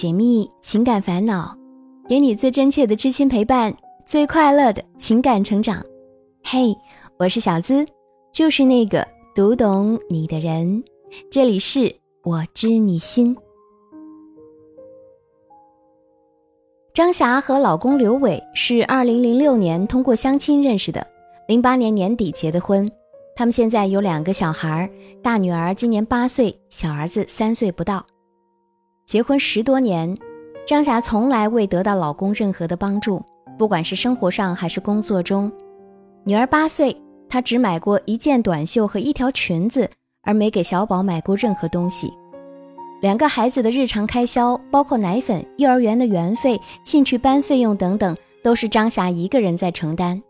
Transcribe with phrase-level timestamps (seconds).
[0.00, 1.54] 解密情感烦恼，
[2.08, 5.84] 给你最真切的知心陪伴，最快乐的情感成长。
[6.42, 6.74] 嘿，
[7.18, 7.84] 我是小资，
[8.32, 10.82] 就是那个读懂你的人。
[11.30, 11.94] 这里是
[12.24, 13.36] 我知你心。
[16.94, 21.06] 张霞和老公刘伟是二零零六年通过相亲认识的，
[21.46, 22.90] 零八年年底结的婚。
[23.36, 24.90] 他们现在有两个小孩，
[25.22, 28.06] 大女儿今年八岁，小儿子三岁不到。
[29.10, 30.16] 结婚十多年，
[30.64, 33.20] 张霞从来未得到老公任何的帮助，
[33.58, 35.50] 不管是生活上还是工作中。
[36.22, 36.96] 女儿八岁，
[37.28, 39.90] 她只买过一件短袖和一条裙子，
[40.22, 42.12] 而没给小宝买过任何东西。
[43.00, 50.22] 两个孩子的日常开销，包括奶粉、幼儿园的园费、兴趣班费用等等，都是张霞一个人在承担。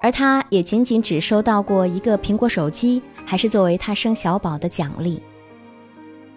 [0.00, 5.20] 而她也仅仅只收到过一个苹果手机，还是作为她生小宝的奖励。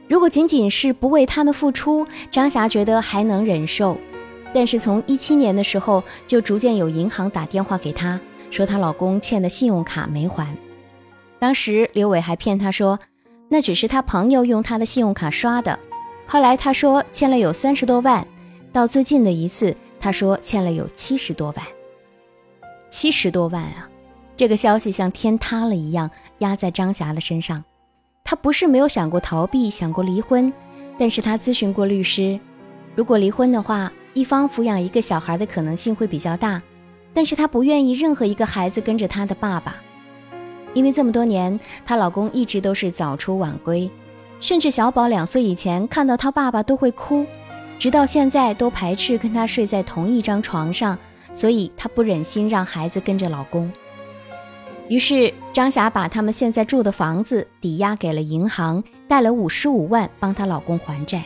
[0.08, 3.98] 如果仅仅是不为他们付出，张霞觉得还能忍受。
[4.54, 8.20] 但是从一七年的时候，就逐渐有银行打电话给她，
[8.52, 10.56] 说她老公欠的信用卡没还。
[11.40, 13.00] 当时刘伟还骗她说，
[13.50, 15.78] 那只是他朋友用他的信用卡刷的。
[16.26, 18.26] 后来他说欠了有三十多万，
[18.72, 21.66] 到最近的一次，他说欠了有七十多万。
[22.90, 23.90] 七十多万啊！
[24.38, 27.64] 这个消息像天塌了一样压在张霞的身上。
[28.26, 30.52] 她不是没有想过逃避，想过离婚，
[30.98, 32.40] 但是她咨询过律师，
[32.96, 36.60] 如果离婚的话，一方抚养一个小孩的可能性会比较大。
[37.14, 39.76] 但是她不愿意任何一个孩子跟着她的爸爸，
[40.74, 43.90] 因为这么多年，她老公一直都是早出晚归，
[44.40, 47.26] 甚至小宝两岁以前看到他爸爸都会哭，
[47.78, 50.98] 直到现在都排斥跟他睡在同一张床上。
[51.34, 53.72] 所以她不忍心让孩子跟着老公，
[54.88, 61.24] 于是张霞把他们现在住的房子抵押给了银行，贷了五十五万帮她老公还债。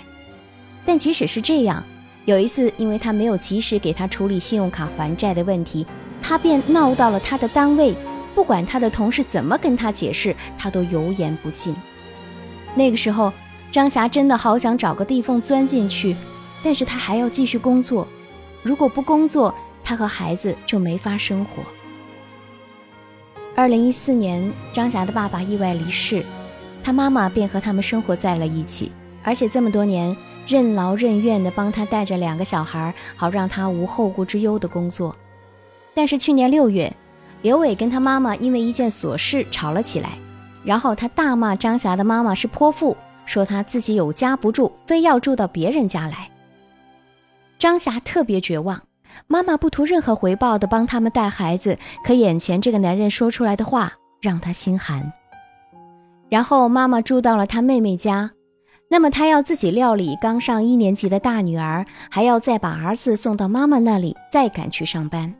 [0.86, 1.84] 但即使是这样，
[2.26, 5.86] 有一次因为她没有及时给他处理信用卡还债的问题，
[6.22, 7.96] 她便闹到了他的单位。
[8.36, 11.75] 不管他的同事怎么跟他解释，他都油盐不进。
[12.75, 13.34] 那个时候，
[13.69, 16.16] 张霞真的好想找个地缝钻进去，
[16.64, 18.08] 但是她还要继续工作。
[18.64, 19.53] 如果不工作，
[19.84, 21.64] 她和孩子就没法生活。
[23.59, 26.24] 二零一四年，张霞的爸爸意外离世，
[26.81, 28.90] 他妈妈便和他们生活在了一起，
[29.22, 30.16] 而且这么多年
[30.47, 35.14] 任劳任怨地帮他带着两个小孩，好让他无后顾之忧的工作。
[35.94, 36.96] 但是去年六月，
[37.42, 40.12] 刘伟跟他妈妈因为一件琐事吵了起来，
[40.64, 46.30] 然后他大骂张霞的妈妈是泼妇，说他自己有家不住，非要住到别人家来。
[47.58, 48.81] 张霞特别绝望。
[49.28, 55.12] 妈妈不图任何回报的帮他们带孩子，可眼前这个男人说出来的话让她心寒。
[56.30, 58.31] 然后妈妈住到了他妹妹家，
[58.90, 65.34] 那么她要自己料理刚上一年级的大女儿，还要再把儿子送到妈妈那里，再赶去上班。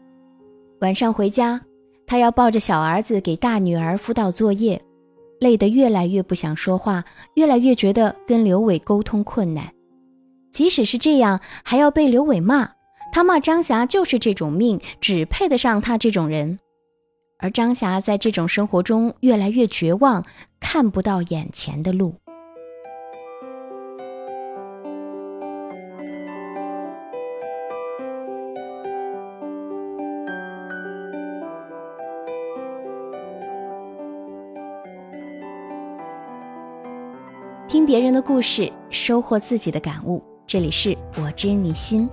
[0.81, 1.62] 晚上回家，
[2.08, 4.81] 她要抱着小儿子给大女儿辅导作业，
[5.40, 7.03] 累得越来越不想说话，
[7.35, 9.68] 越来越觉得跟刘伟沟通困难。
[10.52, 12.68] 即使是这样，还要被刘伟骂。
[13.12, 16.59] 他骂张霞就是这种命，只配得上他这种人。
[17.38, 20.25] 而张霞在这种生活中越来越绝望，
[20.59, 22.16] 看不到眼前的路。
[37.68, 40.24] 听别人的故事，收获自己的感悟。
[40.47, 42.09] 这里是我知你心。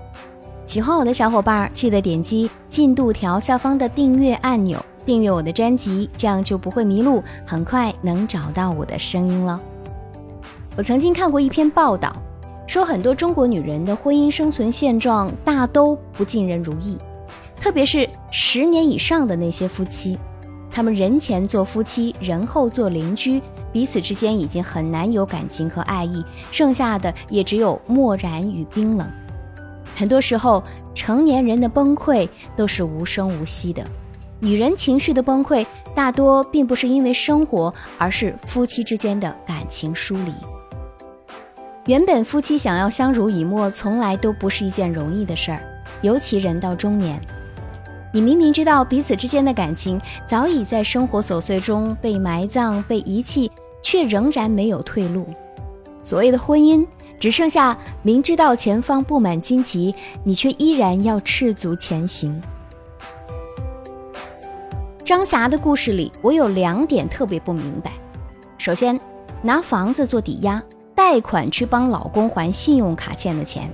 [0.67, 9.61] 喜欢我的小伙伴，记得点击进度条下方的订阅按钮，订阅我的专辑，这样就不会迷路，很快能找到我的声音了。
[10.77, 12.13] 我曾经看过一篇报道，
[12.67, 16.99] 说很多中国女人的婚姻生存现状大都不尽人如意，
[17.61, 20.19] 特别是十年以上的那些夫妻，
[20.69, 23.41] 他们人前做夫妻，人后做邻居，
[23.73, 29.09] 彼此之间已经很难有感情和爱意，剩下的也只有漠然与冰冷。
[29.97, 30.63] 很多时候，
[30.95, 33.83] 成年人的崩溃都是无声无息的。
[34.39, 35.65] 女人情绪的崩溃，
[35.95, 40.35] 大多并不是因为生活，而是夫妻之间的感情疏离。
[41.87, 45.61] 原本夫妻想要相濡以沫，从来都不是一件容易的事儿，
[46.03, 47.19] 尤其人到中年，
[48.13, 53.51] 你明明知道彼此之间的感情早已在生活琐碎中被埋葬、被遗弃，
[53.83, 55.27] 却仍然没有退路。
[56.03, 56.87] 所谓的婚姻。
[57.19, 62.41] 只剩下明知道前方布满荆棘，你却依然要赤足前行。
[65.05, 67.93] 张霞的故事里，我有两点特别不明白：
[68.59, 68.99] 首先，
[69.41, 70.63] 拿房子做抵押
[70.95, 73.71] 贷款去帮老公还信用卡欠的钱，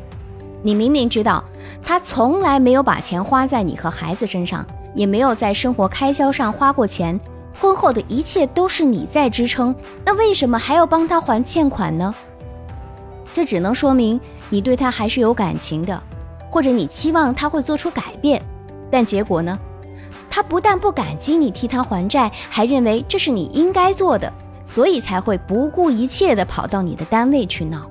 [0.63, 1.43] 你明明知道
[1.83, 7.19] 他从来没有把钱花在你和孩子身上，也没有在生活开销上花过钱，
[7.59, 9.75] 婚后的一切都是你在支撑，
[10.05, 12.15] 那为什么还要帮他还欠款呢？
[13.35, 14.21] 这只能说明
[14.51, 16.03] 你对他还是有感情的，
[16.51, 18.43] 或者你期望他会做出改变，
[18.91, 19.59] 但结果呢？
[20.29, 24.33] 他不但不感激你替他还债，还认为这是你应该做的，
[24.65, 27.91] 所以才会不顾一切地跑到你的单位去闹。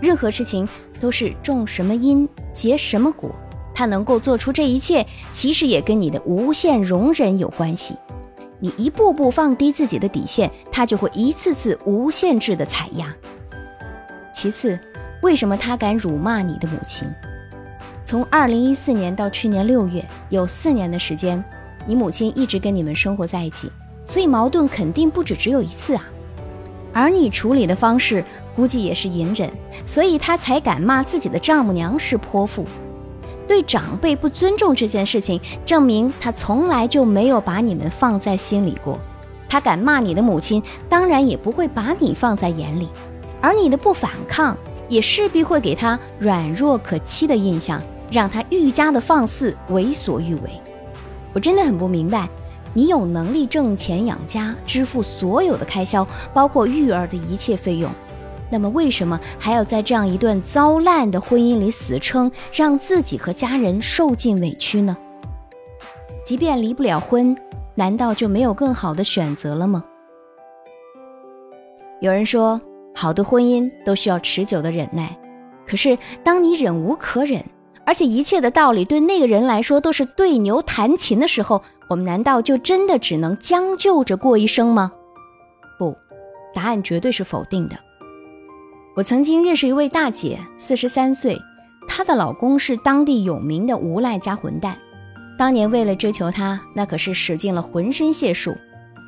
[0.00, 0.68] 任何事情
[1.00, 3.30] 都是种什么因结什么果，
[3.74, 7.94] 他能够做出这一切，其实也跟你的无限容忍有关系。
[8.58, 13.14] 你一步步放低自己的底线，他就会一次次无限制的踩压。
[14.42, 14.76] 其次，
[15.20, 17.06] 为什么他敢辱骂你的母亲？
[18.04, 21.40] 从二零一四年到去年六月，有四年的时间。
[21.86, 23.70] 你母亲一直跟你们生活在一起，
[24.04, 26.02] 所以矛盾肯定不止只有一次啊。
[26.92, 28.24] 而你处理的方式
[28.56, 29.48] 估计也是隐忍，
[29.86, 32.64] 所以他才敢骂自己的丈母娘是泼妇。
[33.46, 38.98] 对长辈不尊重这件事情，证明他从来就没有把你们放在心里过。
[39.48, 42.88] 他敢骂你的母亲，当然也不会把你放在眼里。
[43.42, 44.56] 而你的不反抗，
[44.88, 50.50] 也势必会给他软弱可欺的印象，让他愈加的放肆为所欲为。
[51.34, 52.28] 我真的很不明白，
[52.72, 57.90] 你有能力挣钱养家，支付所有的开销，包括育儿的一切费用，
[58.48, 64.96] 那么为什么还要在这样一段糟烂的婚姻里死撑，让自己和家人受尽委屈呢？
[66.24, 67.36] 即便离不了婚，
[67.74, 69.82] 难道就没有更好的选择了吗？
[72.00, 72.60] 有人说，
[72.94, 75.16] 好的婚姻都需要持久的忍耐，
[75.66, 77.44] 可是当你忍无可忍。
[77.84, 84.92] 而且一切的道理对那个人来说都是对牛弹琴的时候，我们难道就真的只能将就着过一生吗？
[85.80, 85.96] 不，
[86.54, 87.76] 答案绝对是否定的。
[88.94, 91.36] 我曾经认识一位大姐，四十三岁，
[91.88, 94.78] 她的老公是当地有名的无赖加混蛋，
[95.36, 98.54] 当年为了追求她，那可是使尽了浑身解数。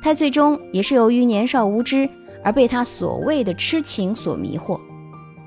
[0.01, 2.09] 她最终也是由于年少无知
[2.45, 4.79] 而被他所谓的痴情所迷惑。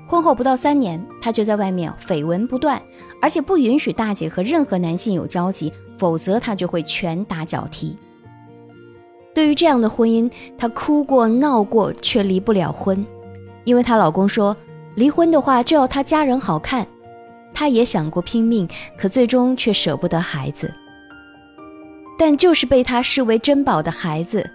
[0.05, 2.81] 婚后不到三年，他就在外面绯闻不断，
[3.21, 7.95] 而且不允许大姐和任何男性有交集，否则他就会拳打脚踢。
[9.33, 13.05] 对于这样的婚姻，她哭过闹过，却离不了婚，
[13.63, 14.57] 因为她老公说
[14.95, 16.85] 离婚的话就要她家人好看。
[17.53, 18.67] 她也想过拼命，
[18.97, 20.73] 可最终却舍不得孩子。
[22.17, 24.49] 但就是被他视为珍宝的孩子，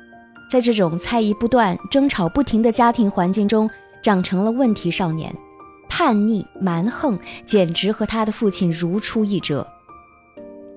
[0.49, 3.69] 在这种猜疑不断、争吵不停的家庭环境中，
[4.03, 5.35] 长成了问题少年。
[5.89, 9.67] 叛逆蛮横，简直和他的父亲如出一辙。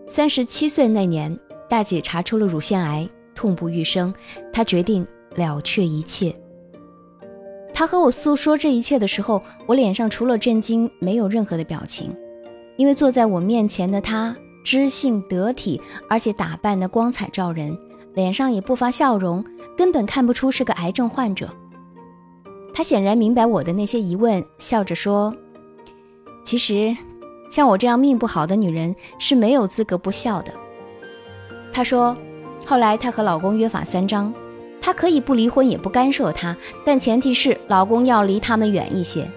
[0.07, 1.37] 三十七岁那年，
[1.67, 4.13] 大姐查出了乳腺癌，痛不欲生。
[4.53, 5.05] 她决定
[5.35, 6.35] 了却一切。
[7.73, 12.15] 她和我诉说这一切的时候，我脸上除了震惊，没有任何的表情，
[12.77, 17.77] 因为坐在我面前的她知性得体，而且打扮得光彩照人，
[18.17, 19.45] 脸上也不发笑容，
[19.77, 21.53] 根本看不出是个癌症患者。
[22.73, 25.35] 他显然明白我的那些疑问，笑着说
[26.43, 26.97] ：“其实，
[27.51, 30.51] 像我这样命不好的女人是没有资格不孝的。”
[31.71, 32.17] 她说
[32.65, 34.33] ：“后来她和老公约法三章，
[34.81, 39.29] 她可以不离婚，也不干涉他，但前提是老公要离他们远一些。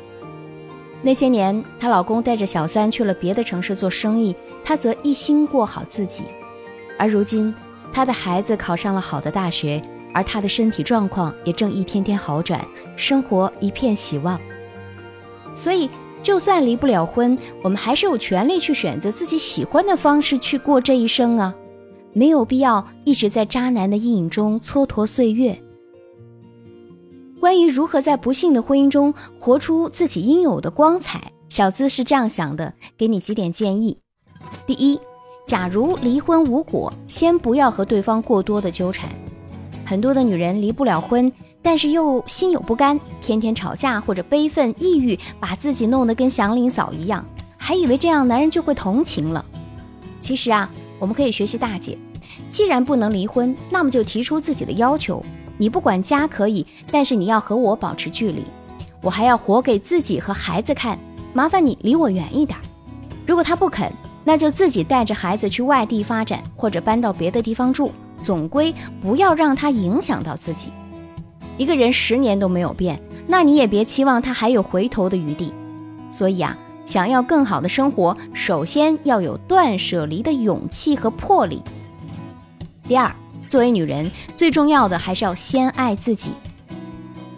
[1.03, 6.25] 那些年，她老公带着小三去了别的城市做生意，她则一心过好自己。
[6.99, 7.55] 而如今，
[7.93, 9.83] 她的孩子考上了好的大学。”
[10.13, 12.67] 而他的身体状况也正一天天好转，
[12.97, 14.41] 生活一片希望。
[15.55, 15.89] 所以，
[16.21, 21.55] 就算离不了婚，我们还是有权利去选择自己喜欢的方式去过这一生啊！
[22.13, 25.57] 没有必要一直在渣男的阴影中蹉跎岁月。
[27.39, 33.97] 关于如何在不幸的婚姻中活出自己应有的光彩，小资是这样想的，给你几点建议：
[34.67, 34.99] 第一，
[35.51, 39.11] 假如离婚无果，先不要和对方过多的纠缠。
[39.85, 47.27] 很多的女人离不了婚，但是又心有不甘，天天吵架或者悲愤抑郁，把自己弄得跟祥林嫂一样，
[47.57, 49.45] 还以为这样男人就会同情了。
[50.21, 51.99] 其实啊，我们可以学习大姐，
[52.49, 55.21] 既然不能离婚，那么就提出自己的要求。
[55.59, 58.45] 你不管家可以，但是你要和我保持距离，
[59.03, 60.97] 我还要活给自己和孩子看。
[61.33, 62.57] 麻烦你离我远一点。
[63.27, 63.93] 如果他不肯，
[64.31, 67.91] 那就自己带着孩子去外地发展，或者搬到别的地方住。
[68.23, 70.69] 总归不要让他影响到自己。
[71.59, 75.53] 一个人十年都没有变，那你也别期望他还有回头的余地。
[76.09, 76.57] 所以啊，
[76.87, 81.61] 想要更好的生活，首先要有断舍离的勇气和魄力。
[82.85, 83.13] 第二，
[83.49, 86.31] 作为女人，最重要的还是要先爱自己。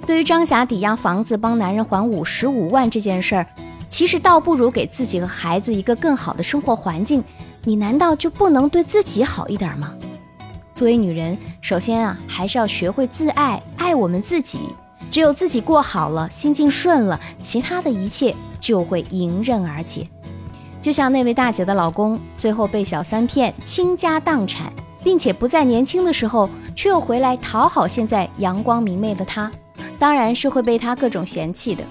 [0.07, 3.47] 对于张霞抵押房子帮男人还五十五万这件事儿，
[3.93, 7.23] 其实倒不如给自己和孩子一个更好的生活环境。
[7.65, 9.95] 你难道就不能对自己好一点吗？
[10.75, 14.61] 作为女人，首先啊，还是要学会自爱，爱我们自己。
[15.11, 20.09] 只有自己过好了，心境顺了，其他的一切就会迎刃而解。
[20.81, 24.73] 就像那位大姐的老公，最后被小三骗，倾家荡产，
[25.05, 29.53] 并且不再年轻的时候，却又回来讨好现在阳光明媚的她，
[29.99, 31.85] 当然是会被他各种嫌弃的。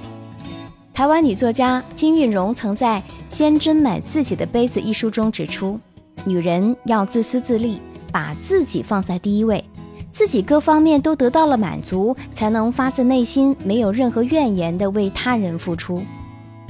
[1.01, 5.79] 台湾女作家金韵荣曾在《先斟买自己的杯子》一书中指出，
[6.25, 7.79] 女人要自私自利，
[8.11, 9.65] 把自己放在第一位，
[10.11, 16.03] 自己各方面都得到了满足，才能发自内心、没有任何怨言地为他人付出。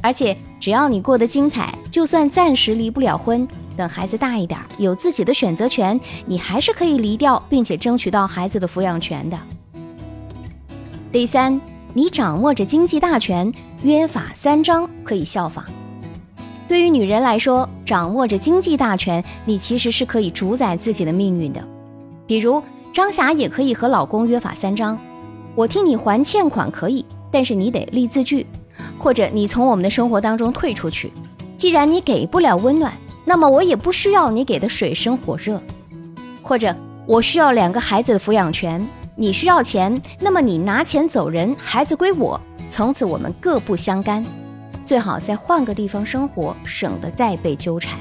[0.01, 3.45] 而且，只要你过得精彩，就算暂时离不了婚，
[3.75, 9.37] 等孩子大一点，有自己的选择权，你还是可以离掉，并且争取到孩子的抚养权的。
[11.11, 11.59] 第三，
[11.93, 13.51] 你掌握着经济大权，
[13.83, 15.65] 约法三章可以效仿。
[16.65, 21.61] 对于女人来说，掌握着经济大权，你其实是可以主宰自己的命运的。
[22.25, 24.97] 比如，张霞也可以和老公约法三章：
[25.53, 28.47] 我替你还欠款可以，但是你得立字据。
[28.97, 31.11] 或者你从我们的生活当中退出去，
[31.57, 32.93] 既然你给不了温暖，
[33.25, 35.61] 那么我也不需要你给的水深火热。
[36.41, 36.73] 或者
[37.05, 42.39] 我需要两个孩子的抚养权，你需要钱，那么你拿钱走人，孩子归我，
[42.69, 44.25] 从此我们各不相干。
[44.85, 47.99] 最好再换个地方生活，省得再被纠缠。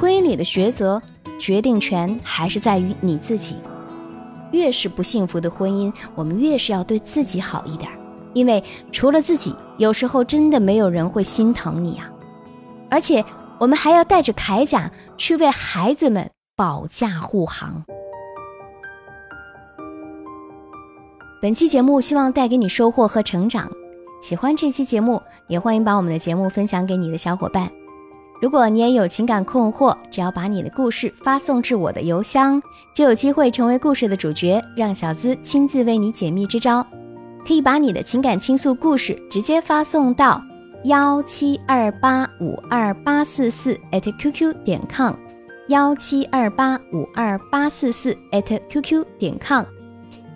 [0.00, 1.00] 婚姻里的抉择，
[1.38, 3.56] 决定权还是在于你自己。
[4.50, 7.90] 越是不幸福的婚姻，我们越是要对自己好一点。
[8.34, 12.10] 因为除了自己，有时候真的没有人会心疼你啊！
[12.90, 13.24] 而且
[13.58, 17.84] 我们还要带着铠甲去为孩子们保驾护航。
[21.42, 23.68] 本期节目希望带给你收获和成长。
[24.22, 27.68] 喜欢这期节目，也欢迎把我们的节目分享给你的小伙伴。
[28.40, 32.62] 如果你也有情感困惑，只要把你的故事发送至我的邮箱，
[32.94, 36.86] 就有机会成为故事的主角，让小资亲自为你解密支招。
[37.44, 40.40] 可以把你的情感倾诉故事直接发送到
[40.84, 45.14] 幺七二八五二八四四 @QQ 点 com，
[45.66, 49.64] 幺七二八五二八四四 @QQ 点 com，